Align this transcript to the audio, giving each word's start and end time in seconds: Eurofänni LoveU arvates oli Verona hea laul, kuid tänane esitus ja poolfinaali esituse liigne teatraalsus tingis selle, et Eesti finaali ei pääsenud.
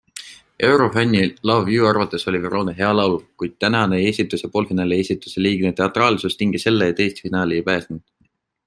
Eurofänni 0.67 1.25
LoveU 1.49 1.85
arvates 1.89 2.25
oli 2.31 2.41
Verona 2.45 2.73
hea 2.79 2.89
laul, 3.01 3.13
kuid 3.43 3.55
tänane 3.65 4.01
esitus 4.13 4.47
ja 4.47 4.51
poolfinaali 4.57 4.99
esituse 5.05 5.45
liigne 5.49 5.75
teatraalsus 5.83 6.41
tingis 6.43 6.67
selle, 6.71 6.91
et 6.95 7.05
Eesti 7.07 7.29
finaali 7.29 7.61
ei 7.63 7.71
pääsenud. 7.73 8.07